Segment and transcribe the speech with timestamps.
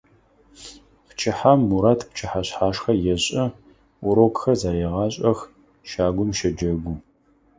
[1.07, 3.43] Пчыхьэм Мурат пчыхьэшъхьашхэ ешӏы,
[4.07, 5.39] урокхэр зэрегъашӏэх,
[5.89, 6.95] щагум щэджэгу.